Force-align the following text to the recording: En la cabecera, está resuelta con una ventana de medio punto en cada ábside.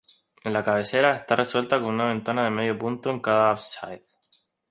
En 0.43 0.51
la 0.53 0.63
cabecera, 0.63 1.15
está 1.15 1.35
resuelta 1.35 1.79
con 1.79 1.93
una 1.93 2.07
ventana 2.07 2.43
de 2.45 2.49
medio 2.49 2.75
punto 2.75 3.11
en 3.11 3.19
cada 3.19 3.51
ábside. 3.51 4.03